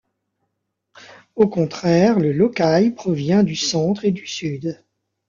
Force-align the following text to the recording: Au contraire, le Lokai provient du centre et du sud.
Au 1.35 1.47
contraire, 1.47 2.17
le 2.17 2.31
Lokai 2.33 2.89
provient 2.89 3.43
du 3.43 3.55
centre 3.55 4.03
et 4.03 4.09
du 4.11 4.25
sud. 4.25 4.83